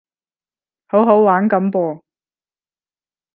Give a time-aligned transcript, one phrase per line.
[0.87, 2.01] 好好玩噉噃